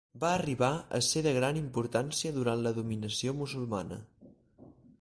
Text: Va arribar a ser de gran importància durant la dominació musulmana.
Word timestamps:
Va 0.21 0.29
arribar 0.35 0.69
a 0.99 1.01
ser 1.07 1.21
de 1.27 1.33
gran 1.35 1.59
importància 1.61 2.33
durant 2.37 2.63
la 2.69 2.73
dominació 2.81 3.35
musulmana. 3.43 4.01